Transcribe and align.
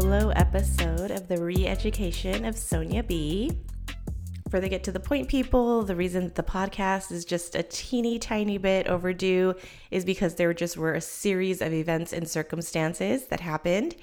solo 0.00 0.28
episode 0.36 1.10
of 1.10 1.26
the 1.26 1.42
re 1.42 1.66
education 1.66 2.44
of 2.44 2.56
Sonya 2.56 3.02
B. 3.02 3.50
For 4.48 4.60
the 4.60 4.68
get 4.68 4.84
to 4.84 4.92
the 4.92 5.00
point 5.00 5.26
people, 5.26 5.82
the 5.82 5.96
reason 5.96 6.22
that 6.22 6.36
the 6.36 6.42
podcast 6.44 7.10
is 7.10 7.24
just 7.24 7.56
a 7.56 7.64
teeny 7.64 8.20
tiny 8.20 8.58
bit 8.58 8.86
overdue 8.86 9.54
is 9.90 10.04
because 10.04 10.36
there 10.36 10.54
just 10.54 10.76
were 10.76 10.94
a 10.94 11.00
series 11.00 11.60
of 11.60 11.72
events 11.72 12.12
and 12.12 12.28
circumstances 12.28 13.26
that 13.26 13.40
happened. 13.40 13.96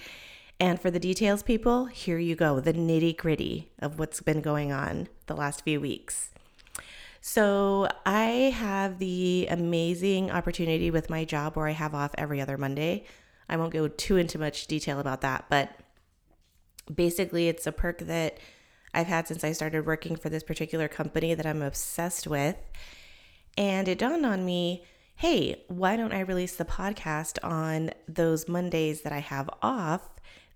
And 0.60 0.82
for 0.82 0.92
the 0.92 1.00
details 1.00 1.44
people, 1.44 1.86
here 1.86 2.20
you 2.20 2.36
go 2.36 2.60
the 2.60 2.74
nitty 2.74 3.16
gritty 3.16 3.72
of 3.80 3.98
what's 3.98 4.20
been 4.20 4.42
going 4.42 4.74
on 4.74 5.08
the 5.28 5.36
last 5.36 5.64
few 5.64 5.80
weeks. 5.80 6.32
So, 7.22 7.88
I 8.06 8.54
have 8.54 9.00
the 9.00 9.48
amazing 9.50 10.30
opportunity 10.30 10.92
with 10.92 11.10
my 11.10 11.24
job 11.24 11.56
where 11.56 11.70
I 11.70 11.72
have 11.72 11.96
off 11.96 12.12
every 12.18 12.42
other 12.42 12.58
Monday. 12.58 13.06
I 13.48 13.56
won't 13.56 13.72
go 13.72 13.88
too 13.88 14.18
into 14.18 14.38
much 14.38 14.68
detail 14.68 15.00
about 15.00 15.22
that, 15.22 15.46
but 15.50 15.70
basically, 16.94 17.48
it's 17.48 17.68
a 17.68 17.72
perk 17.72 18.00
that 18.00 18.40
I've 18.94 19.08
had 19.08 19.28
since 19.28 19.44
I 19.44 19.52
started 19.52 19.86
working 19.86 20.16
for 20.16 20.30
this 20.30 20.44
particular 20.44 20.88
company 20.88 21.34
that 21.34 21.46
I'm 21.46 21.62
obsessed 21.62 22.28
with. 22.28 22.56
And 23.58 23.88
it 23.88 24.00
dawned 24.00 24.26
on 24.26 24.46
me 24.46 24.84
hey, 25.18 25.64
why 25.70 25.96
don't 25.96 26.14
I 26.14 26.20
release 26.20 26.56
the 26.56 26.66
podcast 26.66 27.38
on 27.42 27.92
those 28.08 28.50
Mondays 28.50 29.02
that 29.02 29.14
I 29.14 29.20
have 29.20 29.50
off? 29.62 30.10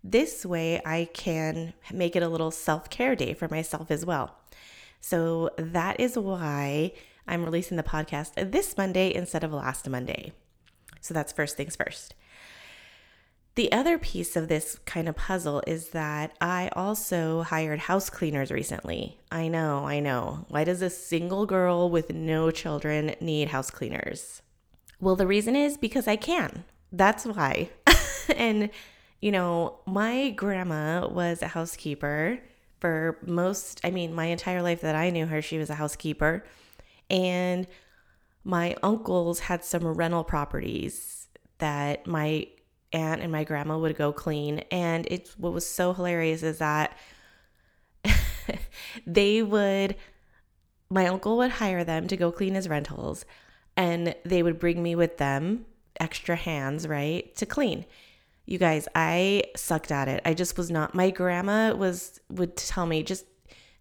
This 0.04 0.46
way, 0.46 0.82
I 0.86 1.10
can 1.14 1.74
make 1.92 2.16
it 2.16 2.24
a 2.24 2.30
little 2.30 2.52
self 2.52 2.90
care 2.90 3.16
day 3.16 3.34
for 3.34 3.48
myself 3.48 3.90
as 3.90 4.06
well. 4.06 4.36
So 5.02 5.50
that 5.58 6.00
is 6.00 6.18
why 6.18 6.92
I'm 7.28 7.46
releasing 7.46 7.78
the 7.78 7.84
podcast 7.84 8.52
this 8.52 8.76
Monday 8.78 9.14
instead 9.14 9.44
of 9.44 9.54
last 9.54 9.88
Monday. 9.88 10.34
So 11.00 11.14
that's 11.14 11.32
first 11.32 11.56
things 11.56 11.76
first. 11.76 12.14
The 13.60 13.74
other 13.74 13.98
piece 13.98 14.38
of 14.38 14.48
this 14.48 14.80
kind 14.86 15.10
of 15.10 15.18
puzzle 15.18 15.62
is 15.68 15.90
that 15.90 16.32
I 16.40 16.70
also 16.78 17.44
hired 17.44 17.80
house 17.80 18.10
cleaners 18.10 18.52
recently. 18.52 19.20
I 19.34 19.50
know, 19.50 19.86
I 19.86 20.00
know. 20.00 20.46
Why 20.48 20.64
does 20.64 20.82
a 20.82 20.90
single 20.90 21.46
girl 21.46 21.90
with 21.90 22.14
no 22.14 22.52
children 22.52 23.16
need 23.20 23.50
house 23.50 23.70
cleaners? 23.70 24.42
Well, 25.02 25.18
the 25.18 25.28
reason 25.28 25.58
is 25.58 25.76
because 25.76 26.08
I 26.08 26.16
can. 26.16 26.64
That's 26.94 27.26
why. 27.26 27.72
and, 28.34 28.70
you 29.20 29.30
know, 29.30 29.80
my 29.86 30.30
grandma 30.30 31.10
was 31.10 31.42
a 31.42 31.50
housekeeper 31.50 32.40
for 32.80 33.18
most, 33.26 33.82
I 33.84 33.92
mean, 33.92 34.16
my 34.16 34.28
entire 34.28 34.62
life 34.62 34.80
that 34.80 34.96
I 34.96 35.10
knew 35.10 35.26
her, 35.26 35.42
she 35.42 35.58
was 35.58 35.70
a 35.70 35.76
housekeeper. 35.76 36.46
And 37.10 37.68
my 38.46 38.78
uncles 38.82 39.42
had 39.42 39.66
some 39.66 39.86
rental 39.86 40.24
properties 40.24 41.28
that 41.58 42.08
my 42.08 42.48
aunt 42.94 43.22
and 43.22 43.32
my 43.32 43.44
grandma 43.44 43.78
would 43.78 43.98
go 43.98 44.12
clean. 44.12 44.60
And 44.72 45.08
it's 45.10 45.38
what 45.38 45.54
was 45.54 45.66
so 45.66 45.94
hilarious 45.94 46.44
is 46.44 46.58
that 46.60 46.98
they 49.06 49.42
would, 49.44 49.96
my 50.90 51.08
uncle 51.08 51.38
would 51.38 51.52
hire 51.52 51.84
them 51.84 52.08
to 52.08 52.18
go 52.18 52.32
clean 52.32 52.56
his 52.56 52.68
rentals, 52.68 53.26
and 53.78 54.16
they 54.26 54.44
would 54.44 54.60
bring 54.60 54.82
me 54.82 54.96
with 54.96 55.18
them, 55.18 55.66
extra 56.00 56.36
hands, 56.36 56.88
right, 56.88 57.36
to 57.38 57.46
clean. 57.46 57.86
You 58.46 58.58
guys, 58.58 58.88
I 58.96 59.44
sucked 59.56 59.92
at 59.92 60.08
it. 60.08 60.22
I 60.26 60.34
just 60.34 60.58
was 60.58 60.72
not. 60.72 60.96
My 60.96 61.12
grandma 61.12 61.76
was 61.76 62.20
would 62.30 62.58
tell 62.58 62.88
me 62.88 63.04
just 63.04 63.26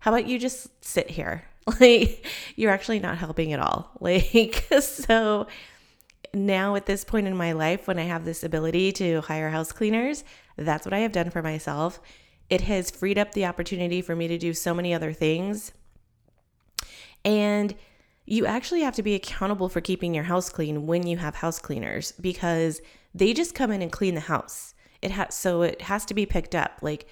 how 0.01 0.13
about 0.13 0.27
you 0.27 0.39
just 0.39 0.85
sit 0.85 1.11
here? 1.11 1.45
Like 1.81 2.25
you're 2.57 2.71
actually 2.71 2.99
not 2.99 3.19
helping 3.19 3.53
at 3.53 3.61
all. 3.61 3.91
Like 4.01 4.67
so 4.81 5.47
now 6.35 6.75
at 6.75 6.87
this 6.87 7.05
point 7.05 7.27
in 7.27 7.37
my 7.37 7.53
life 7.53 7.87
when 7.87 7.99
I 7.99 8.05
have 8.05 8.25
this 8.25 8.45
ability 8.45 8.93
to 8.93 9.21
hire 9.23 9.51
house 9.51 9.73
cleaners, 9.73 10.25
that's 10.57 10.85
what 10.85 10.95
I 10.95 11.01
have 11.01 11.13
done 11.13 11.31
for 11.31 11.43
myself. 11.43 12.01
It 12.51 12.63
has 12.63 12.91
freed 12.91 13.19
up 13.19 13.33
the 13.33 13.47
opportunity 13.47 14.01
for 14.03 14.17
me 14.17 14.29
to 14.29 14.39
do 14.39 14.55
so 14.55 14.75
many 14.75 14.95
other 14.95 15.13
things. 15.13 15.73
And 17.25 17.75
you 18.25 18.47
actually 18.47 18.83
have 18.83 18.95
to 18.97 19.03
be 19.03 19.15
accountable 19.15 19.69
for 19.69 19.81
keeping 19.81 20.15
your 20.15 20.25
house 20.25 20.51
clean 20.51 20.87
when 20.87 21.07
you 21.07 21.17
have 21.17 21.37
house 21.37 21.59
cleaners 21.59 22.13
because 22.21 22.81
they 23.15 23.33
just 23.33 23.55
come 23.55 23.71
in 23.71 23.83
and 23.83 23.91
clean 23.91 24.15
the 24.15 24.21
house. 24.21 24.75
It 25.01 25.11
has 25.13 25.35
so 25.35 25.63
it 25.63 25.83
has 25.83 26.05
to 26.07 26.15
be 26.15 26.27
picked 26.27 26.55
up. 26.55 26.79
Like 26.83 27.09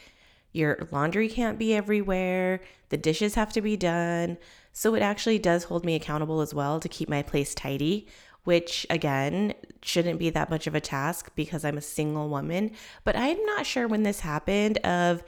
your 0.53 0.89
laundry 0.91 1.29
can't 1.29 1.59
be 1.59 1.75
everywhere, 1.75 2.61
the 2.89 2.97
dishes 2.97 3.35
have 3.35 3.53
to 3.55 3.63
be 3.63 3.77
done. 3.77 4.39
So 4.73 4.95
it 4.95 5.01
actually 5.01 5.39
does 5.39 5.65
hold 5.65 5.85
me 5.85 5.95
accountable 5.95 6.41
as 6.41 6.53
well 6.53 6.81
to 6.81 6.89
keep 6.89 7.09
my 7.09 7.23
place 7.23 7.55
tidy, 7.55 8.07
which 8.47 8.87
again 8.91 9.53
shouldn't 9.83 10.21
be 10.21 10.31
that 10.31 10.51
much 10.51 10.69
of 10.69 10.75
a 10.75 10.81
task 10.81 11.33
because 11.35 11.65
I'm 11.65 11.77
a 11.77 11.83
single 11.83 12.29
woman. 12.29 12.71
But 13.03 13.17
I'm 13.17 13.45
not 13.45 13.67
sure 13.67 13.89
when 13.89 14.05
this 14.05 14.21
happened 14.21 14.79
of 14.79 15.25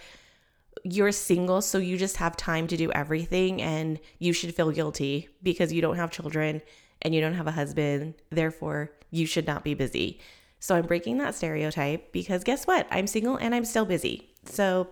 you're 0.84 1.10
single, 1.10 1.60
so 1.60 1.78
you 1.78 1.96
just 1.96 2.18
have 2.18 2.36
time 2.36 2.68
to 2.68 2.76
do 2.76 2.92
everything 2.92 3.60
and 3.60 3.98
you 4.20 4.32
should 4.32 4.54
feel 4.54 4.70
guilty 4.70 5.28
because 5.42 5.72
you 5.72 5.82
don't 5.82 5.96
have 5.96 6.12
children 6.12 6.62
and 7.02 7.12
you 7.12 7.20
don't 7.20 7.34
have 7.34 7.48
a 7.48 7.52
husband. 7.52 8.14
Therefore, 8.30 8.92
you 9.10 9.26
should 9.26 9.48
not 9.48 9.64
be 9.64 9.74
busy. 9.74 10.20
So 10.60 10.76
I'm 10.76 10.86
breaking 10.86 11.18
that 11.18 11.34
stereotype 11.34 12.12
because 12.12 12.44
guess 12.44 12.68
what? 12.68 12.86
I'm 12.90 13.08
single 13.08 13.36
and 13.36 13.52
I'm 13.52 13.64
still 13.64 13.84
busy. 13.84 14.30
So 14.44 14.88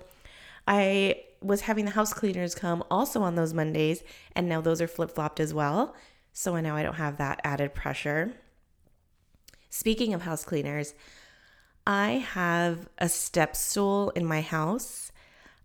I 0.66 1.22
was 1.41 1.60
having 1.60 1.84
the 1.84 1.93
house 1.93 2.12
cleaners 2.12 2.56
come 2.56 2.82
also 2.91 3.22
on 3.22 3.37
those 3.37 3.54
Mondays, 3.54 4.03
and 4.34 4.48
now 4.48 4.60
those 4.60 4.81
are 4.81 4.88
flip 4.88 5.12
flopped 5.12 5.38
as 5.38 5.54
well. 5.54 5.94
So 6.38 6.54
now 6.60 6.76
I 6.76 6.82
don't 6.82 6.97
have 6.97 7.16
that 7.16 7.41
added 7.44 7.72
pressure. 7.72 8.30
Speaking 9.70 10.12
of 10.12 10.20
house 10.20 10.44
cleaners, 10.44 10.92
I 11.86 12.26
have 12.34 12.91
a 12.98 13.08
step 13.08 13.56
stool 13.56 14.10
in 14.10 14.26
my 14.26 14.42
house. 14.42 15.12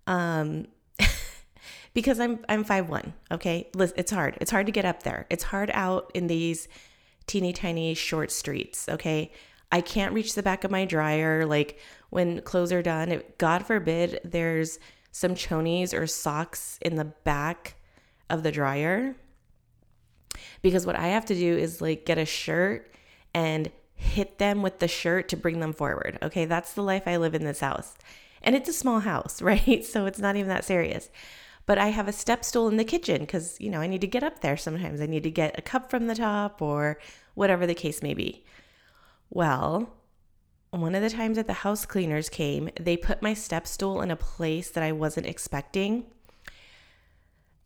Um, 0.07 0.67
because 1.93 2.21
I'm 2.21 2.39
I'm 2.47 2.63
five 2.63 2.87
one. 2.87 3.11
Okay, 3.29 3.69
it's 3.77 4.11
hard. 4.11 4.37
It's 4.39 4.49
hard 4.49 4.65
to 4.67 4.71
get 4.71 4.85
up 4.85 5.03
there. 5.03 5.27
It's 5.29 5.43
hard 5.43 5.71
out 5.73 6.09
in 6.13 6.27
these 6.27 6.69
teeny 7.27 7.51
tiny 7.51 7.93
short 7.93 8.31
streets. 8.31 8.87
Okay, 8.87 9.33
I 9.73 9.81
can't 9.81 10.13
reach 10.13 10.35
the 10.35 10.43
back 10.43 10.63
of 10.63 10.71
my 10.71 10.85
dryer. 10.85 11.45
Like 11.45 11.79
when 12.11 12.39
clothes 12.43 12.71
are 12.71 12.81
done, 12.81 13.21
God 13.37 13.65
forbid 13.65 14.21
there's 14.23 14.79
some 15.11 15.35
chonies 15.35 15.93
or 15.93 16.07
socks 16.07 16.79
in 16.81 16.95
the 16.95 17.11
back 17.25 17.75
of 18.29 18.43
the 18.43 18.53
dryer. 18.53 19.17
Because 20.61 20.85
what 20.85 20.95
I 20.95 21.07
have 21.07 21.25
to 21.25 21.35
do 21.35 21.57
is 21.57 21.81
like 21.81 22.05
get 22.05 22.17
a 22.17 22.25
shirt 22.25 22.93
and 23.33 23.71
hit 23.95 24.39
them 24.39 24.61
with 24.61 24.79
the 24.79 24.87
shirt 24.87 25.29
to 25.29 25.37
bring 25.37 25.59
them 25.59 25.73
forward. 25.73 26.17
Okay, 26.21 26.45
that's 26.45 26.73
the 26.73 26.83
life 26.83 27.03
I 27.05 27.17
live 27.17 27.35
in 27.35 27.45
this 27.45 27.59
house. 27.59 27.95
And 28.41 28.55
it's 28.55 28.69
a 28.69 28.73
small 28.73 29.01
house, 29.01 29.41
right? 29.41 29.85
So 29.85 30.05
it's 30.05 30.19
not 30.19 30.35
even 30.35 30.49
that 30.49 30.65
serious. 30.65 31.09
But 31.65 31.77
I 31.77 31.87
have 31.87 32.07
a 32.07 32.13
step 32.13 32.43
stool 32.43 32.67
in 32.67 32.77
the 32.77 32.83
kitchen 32.83 33.21
because, 33.21 33.59
you 33.61 33.69
know, 33.69 33.79
I 33.79 33.87
need 33.87 34.01
to 34.01 34.07
get 34.07 34.23
up 34.23 34.41
there 34.41 34.57
sometimes. 34.57 34.99
I 34.99 35.05
need 35.05 35.23
to 35.23 35.31
get 35.31 35.57
a 35.57 35.61
cup 35.61 35.89
from 35.89 36.07
the 36.07 36.15
top 36.15 36.61
or 36.61 36.99
whatever 37.35 37.67
the 37.67 37.75
case 37.75 38.01
may 38.01 38.13
be. 38.13 38.43
Well, 39.29 39.93
one 40.71 40.95
of 40.95 41.03
the 41.03 41.09
times 41.09 41.37
that 41.37 41.47
the 41.47 41.53
house 41.53 41.85
cleaners 41.85 42.29
came, 42.29 42.69
they 42.79 42.97
put 42.97 43.21
my 43.21 43.33
step 43.33 43.67
stool 43.67 44.01
in 44.01 44.09
a 44.09 44.15
place 44.15 44.71
that 44.71 44.83
I 44.83 44.91
wasn't 44.91 45.27
expecting. 45.27 46.05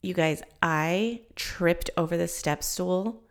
You 0.05 0.13
guys, 0.13 0.43
I 0.61 1.21
tripped 1.35 1.89
over 1.97 2.15
the 2.15 2.27
step 2.27 2.63
stool 2.63 3.23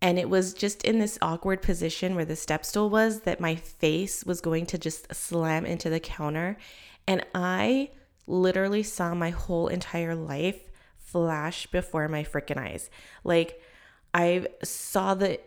and 0.00 0.20
it 0.20 0.30
was 0.30 0.54
just 0.54 0.84
in 0.84 1.00
this 1.00 1.18
awkward 1.20 1.62
position 1.62 2.14
where 2.14 2.24
the 2.24 2.36
step 2.36 2.64
stool 2.64 2.88
was 2.88 3.22
that 3.22 3.40
my 3.40 3.56
face 3.56 4.22
was 4.24 4.40
going 4.40 4.66
to 4.66 4.78
just 4.78 5.12
slam 5.12 5.66
into 5.66 5.90
the 5.90 5.98
counter. 5.98 6.58
And 7.08 7.26
I 7.34 7.90
literally 8.28 8.84
saw 8.84 9.16
my 9.16 9.30
whole 9.30 9.66
entire 9.66 10.14
life 10.14 10.70
flash 10.96 11.66
before 11.66 12.06
my 12.06 12.22
freaking 12.22 12.56
eyes. 12.56 12.88
Like, 13.24 13.60
I 14.14 14.46
saw 14.62 15.14
the 15.14 15.40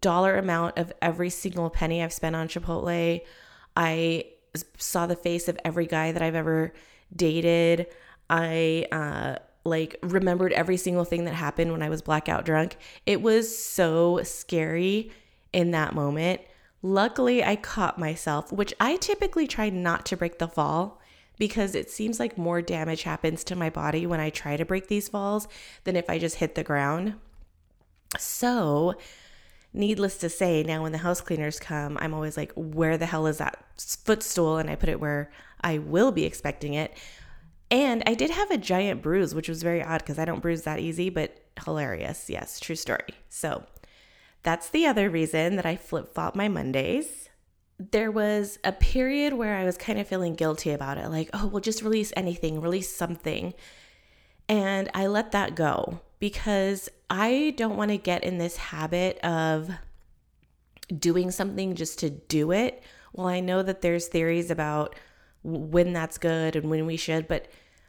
dollar 0.00 0.38
amount 0.38 0.78
of 0.78 0.90
every 1.02 1.28
single 1.28 1.68
penny 1.68 2.02
I've 2.02 2.14
spent 2.14 2.34
on 2.34 2.48
Chipotle. 2.48 3.20
I 3.76 4.24
saw 4.78 5.06
the 5.06 5.16
face 5.16 5.48
of 5.48 5.58
every 5.66 5.86
guy 5.86 6.12
that 6.12 6.22
I've 6.22 6.34
ever 6.34 6.72
dated. 7.14 7.88
I 8.30 8.86
uh, 8.90 9.36
like 9.66 9.96
remembered 10.02 10.52
every 10.52 10.76
single 10.76 11.04
thing 11.04 11.24
that 11.24 11.34
happened 11.34 11.72
when 11.72 11.82
I 11.82 11.88
was 11.88 12.02
blackout 12.02 12.44
drunk. 12.44 12.76
It 13.04 13.22
was 13.22 13.56
so 13.56 14.20
scary 14.22 15.10
in 15.52 15.70
that 15.72 15.94
moment. 15.94 16.40
Luckily, 16.82 17.42
I 17.42 17.56
caught 17.56 17.98
myself, 17.98 18.52
which 18.52 18.72
I 18.78 18.96
typically 18.96 19.46
try 19.46 19.70
not 19.70 20.06
to 20.06 20.16
break 20.16 20.38
the 20.38 20.48
fall 20.48 21.00
because 21.38 21.74
it 21.74 21.90
seems 21.90 22.18
like 22.18 22.38
more 22.38 22.62
damage 22.62 23.02
happens 23.02 23.44
to 23.44 23.56
my 23.56 23.70
body 23.70 24.06
when 24.06 24.20
I 24.20 24.30
try 24.30 24.56
to 24.56 24.64
break 24.64 24.88
these 24.88 25.08
falls 25.08 25.48
than 25.84 25.96
if 25.96 26.08
I 26.08 26.18
just 26.18 26.36
hit 26.36 26.54
the 26.54 26.64
ground. 26.64 27.14
So, 28.18 28.94
needless 29.72 30.16
to 30.18 30.28
say, 30.28 30.62
now 30.62 30.82
when 30.82 30.92
the 30.92 30.98
house 30.98 31.20
cleaners 31.20 31.58
come, 31.58 31.98
I'm 32.00 32.14
always 32.14 32.36
like, 32.36 32.52
where 32.54 32.96
the 32.96 33.06
hell 33.06 33.26
is 33.26 33.38
that 33.38 33.62
footstool? 33.78 34.58
And 34.58 34.70
I 34.70 34.76
put 34.76 34.88
it 34.88 35.00
where 35.00 35.30
I 35.60 35.78
will 35.78 36.12
be 36.12 36.24
expecting 36.24 36.74
it. 36.74 36.96
And 37.70 38.02
I 38.06 38.14
did 38.14 38.30
have 38.30 38.50
a 38.50 38.58
giant 38.58 39.02
bruise, 39.02 39.34
which 39.34 39.48
was 39.48 39.62
very 39.62 39.82
odd 39.82 39.98
because 39.98 40.18
I 40.18 40.24
don't 40.24 40.40
bruise 40.42 40.62
that 40.62 40.78
easy, 40.78 41.10
but 41.10 41.36
hilarious. 41.64 42.30
Yes, 42.30 42.60
true 42.60 42.76
story. 42.76 43.14
So 43.28 43.64
That's 44.46 44.68
the 44.68 44.86
other 44.86 45.10
reason 45.10 45.56
that 45.56 45.66
I 45.66 45.74
flip 45.74 46.14
flop 46.14 46.36
my 46.36 46.46
Mondays. 46.46 47.28
There 47.80 48.12
was 48.12 48.60
a 48.62 48.70
period 48.70 49.32
where 49.32 49.56
I 49.56 49.64
was 49.64 49.76
kind 49.76 49.98
of 49.98 50.06
feeling 50.06 50.36
guilty 50.36 50.70
about 50.70 50.98
it 50.98 51.08
like, 51.08 51.30
oh, 51.32 51.48
well, 51.48 51.60
just 51.60 51.82
release 51.82 52.12
anything, 52.16 52.60
release 52.60 52.94
something. 52.94 53.54
And 54.48 54.88
I 54.94 55.08
let 55.08 55.32
that 55.32 55.56
go 55.56 55.98
because 56.20 56.88
I 57.10 57.54
don't 57.56 57.76
want 57.76 57.90
to 57.90 57.98
get 57.98 58.22
in 58.22 58.38
this 58.38 58.56
habit 58.56 59.18
of 59.24 59.68
doing 60.96 61.32
something 61.32 61.74
just 61.74 61.98
to 61.98 62.10
do 62.10 62.52
it. 62.52 62.84
Well, 63.14 63.26
I 63.26 63.40
know 63.40 63.64
that 63.64 63.80
there's 63.80 64.06
theories 64.06 64.52
about 64.52 64.94
when 65.46 65.92
that's 65.92 66.18
good 66.18 66.56
and 66.56 66.68
when 66.68 66.86
we 66.86 66.96
should, 66.96 67.28
but 67.28 67.46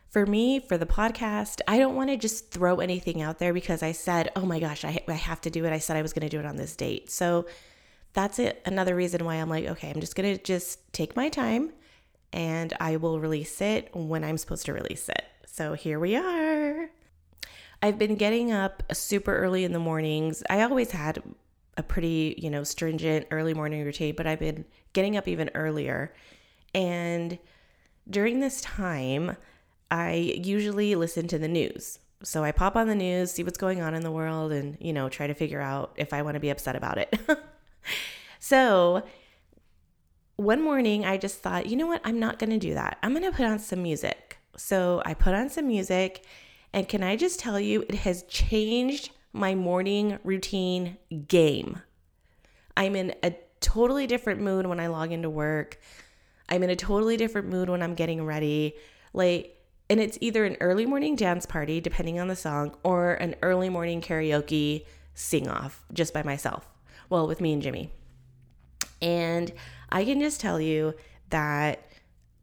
for 0.10 0.26
me, 0.26 0.60
for 0.60 0.78
the 0.78 0.86
podcast, 0.86 1.60
I 1.68 1.80
don't 1.80 1.96
want 1.96 2.10
to 2.10 2.18
just 2.18 2.52
throw 2.52 2.78
anything 2.78 3.22
out 3.22 3.40
there 3.40 3.54
because 3.54 3.84
I 3.84 3.92
said, 3.92 4.32
oh 4.36 4.46
my 4.46 4.60
gosh, 4.60 4.86
I, 4.86 5.00
I 5.08 5.14
have 5.14 5.42
to 5.42 5.50
do 5.50 5.66
it. 5.66 5.74
I 5.74 5.80
said 5.80 5.98
I 5.98 6.02
was 6.02 6.14
going 6.14 6.28
to 6.28 6.30
do 6.30 6.40
it 6.40 6.46
on 6.46 6.56
this 6.56 6.76
date. 6.76 7.12
So 7.12 7.46
that's 8.14 8.40
it. 8.40 8.62
Another 8.66 8.96
reason 8.96 9.26
why 9.26 9.36
I'm 9.36 9.50
like, 9.50 9.66
okay, 9.66 9.90
I'm 9.90 10.00
just 10.00 10.16
going 10.16 10.38
to 10.38 10.42
just 10.42 10.94
take 10.94 11.16
my 11.16 11.30
time 11.30 11.74
and 12.32 12.74
I 12.80 12.98
will 12.98 13.20
release 13.20 13.60
it 13.60 13.90
when 13.94 14.24
I'm 14.24 14.38
supposed 14.38 14.66
to 14.68 14.74
release 14.74 15.10
it. 15.10 15.24
So 15.46 15.74
here 15.74 16.00
we 16.00 16.16
are. 16.16 16.90
I've 17.82 18.00
been 18.00 18.16
getting 18.16 18.52
up 18.52 18.84
super 18.94 19.36
early 19.36 19.64
in 19.64 19.74
the 19.74 19.80
mornings. 19.80 20.42
I 20.50 20.62
always 20.62 20.92
had 20.92 21.22
a 21.76 21.84
pretty, 21.84 22.36
you 22.38 22.50
know, 22.50 22.64
stringent 22.64 23.28
early 23.32 23.54
morning 23.54 23.84
routine, 23.84 24.16
but 24.16 24.26
I've 24.26 24.40
been 24.40 24.66
getting 24.94 25.18
up 25.18 25.28
even 25.28 25.52
earlier. 25.54 26.14
And 26.78 27.40
during 28.08 28.40
this 28.40 28.62
time, 28.62 29.36
I 29.90 30.14
usually 30.14 30.94
listen 30.94 31.28
to 31.30 31.40
the 31.40 31.48
news. 31.48 31.98
So 32.22 32.44
I 32.44 32.52
pop 32.52 32.76
on 32.76 32.88
the 32.88 32.94
news, 32.94 33.32
see 33.32 33.44
what's 33.44 33.58
going 33.58 33.82
on 33.82 33.96
in 33.96 34.04
the 34.04 34.12
world, 34.12 34.52
and, 34.52 34.78
you 34.80 34.94
know, 34.94 35.10
try 35.10 35.26
to 35.26 35.34
figure 35.34 35.60
out 35.60 35.94
if 35.98 36.14
I 36.14 36.22
want 36.22 36.36
to 36.36 36.40
be 36.40 36.52
upset 36.52 36.76
about 36.76 37.00
it. 37.00 37.20
so 38.40 39.02
one 40.36 40.62
morning, 40.62 41.04
I 41.04 41.18
just 41.18 41.40
thought, 41.40 41.66
you 41.66 41.76
know 41.76 41.88
what? 41.88 42.02
I'm 42.04 42.20
not 42.20 42.38
going 42.38 42.52
to 42.52 42.60
do 42.60 42.76
that. 42.76 43.00
I'm 43.02 43.12
going 43.12 43.24
to 43.24 43.36
put 43.36 43.48
on 43.48 43.58
some 43.58 43.82
music. 43.82 44.38
So 44.56 45.02
I 45.04 45.16
put 45.16 45.34
on 45.34 45.50
some 45.50 45.66
music, 45.66 46.26
and 46.74 46.88
can 46.88 47.02
I 47.02 47.16
just 47.16 47.40
tell 47.40 47.60
you, 47.60 47.86
it 47.90 47.96
has 47.96 48.22
changed 48.24 49.10
my 49.34 49.56
morning 49.56 50.20
routine 50.24 50.98
game. 51.28 51.82
I'm 52.76 52.96
in 52.96 53.16
a 53.24 53.34
totally 53.62 54.06
different 54.06 54.42
mood 54.42 54.68
when 54.68 54.80
I 54.80 54.88
log 54.88 55.12
into 55.12 55.30
work. 55.30 55.80
I'm 56.50 56.64
in 56.64 56.70
a 56.70 56.76
totally 56.76 57.18
different 57.18 57.50
mood 57.50 57.70
when 57.70 57.82
I'm 57.82 57.94
getting 57.94 58.26
ready. 58.26 58.76
Like, 59.14 59.54
and 59.90 60.00
it's 60.00 60.18
either 60.22 60.46
an 60.46 60.58
early 60.60 60.86
morning 60.86 61.16
dance 61.16 61.46
party, 61.46 61.80
depending 61.80 62.20
on 62.20 62.28
the 62.28 62.36
song, 62.36 62.76
or 62.84 63.14
an 63.14 63.36
early 63.42 63.70
morning 63.70 64.02
karaoke 64.02 64.86
sing 65.14 65.48
off 65.48 65.84
just 65.94 66.14
by 66.14 66.24
myself. 66.24 66.68
Well, 67.10 67.28
with 67.28 67.42
me 67.42 67.54
and 67.54 67.62
Jimmy. 67.62 67.92
And 69.02 69.52
I 69.90 70.04
can 70.04 70.20
just 70.20 70.42
tell 70.42 70.60
you 70.60 70.94
that 71.30 71.88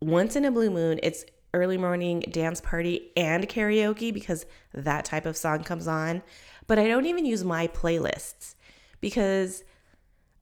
once 0.00 0.36
in 0.36 0.44
a 0.44 0.50
blue 0.50 0.70
moon, 0.70 1.00
it's 1.02 1.24
early 1.52 1.78
morning 1.78 2.20
dance 2.30 2.60
party 2.60 3.12
and 3.16 3.48
karaoke 3.48 4.12
because 4.12 4.46
that 4.72 5.04
type 5.04 5.26
of 5.26 5.36
song 5.36 5.62
comes 5.62 5.86
on. 5.86 6.22
But 6.66 6.78
I 6.78 6.88
don't 6.88 7.06
even 7.06 7.26
use 7.26 7.44
my 7.44 7.68
playlists 7.68 8.54
because, 9.00 9.64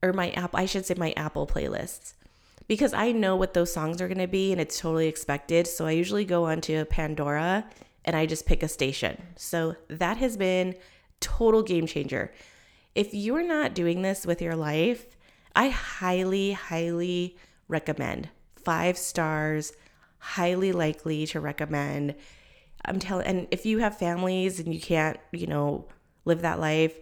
or 0.02 0.12
my 0.12 0.30
app, 0.30 0.54
I 0.54 0.66
should 0.66 0.86
say 0.86 0.94
my 0.94 1.12
Apple 1.16 1.46
playlists 1.46 2.14
because 2.68 2.92
I 2.92 3.12
know 3.12 3.36
what 3.36 3.54
those 3.54 3.72
songs 3.72 4.00
are 4.00 4.08
going 4.08 4.18
to 4.18 4.26
be 4.26 4.52
and 4.52 4.60
it's 4.60 4.78
totally 4.78 5.08
expected. 5.08 5.66
So 5.66 5.86
I 5.86 5.92
usually 5.92 6.24
go 6.24 6.44
onto 6.44 6.84
Pandora 6.86 7.68
and 8.04 8.16
I 8.16 8.26
just 8.26 8.46
pick 8.46 8.62
a 8.62 8.68
station. 8.68 9.20
So 9.36 9.76
that 9.88 10.16
has 10.18 10.36
been 10.36 10.74
total 11.20 11.62
game 11.62 11.86
changer. 11.86 12.32
If 12.94 13.14
you're 13.14 13.46
not 13.46 13.74
doing 13.74 14.02
this 14.02 14.26
with 14.26 14.42
your 14.42 14.56
life, 14.56 15.16
I 15.54 15.68
highly 15.68 16.52
highly 16.52 17.36
recommend. 17.68 18.28
5 18.56 18.98
stars, 18.98 19.72
highly 20.18 20.72
likely 20.72 21.26
to 21.26 21.40
recommend. 21.40 22.14
I'm 22.84 22.98
telling 22.98 23.26
and 23.26 23.48
if 23.50 23.64
you 23.64 23.78
have 23.78 23.98
families 23.98 24.58
and 24.60 24.74
you 24.74 24.80
can't, 24.80 25.18
you 25.30 25.46
know, 25.46 25.88
live 26.24 26.42
that 26.42 26.60
life, 26.60 26.98